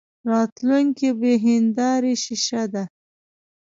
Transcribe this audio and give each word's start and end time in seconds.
راتلونکې 0.31 1.09
بې 1.19 1.33
هیندارې 1.45 2.13
شیشه 2.23 2.63
ده. 2.73 2.83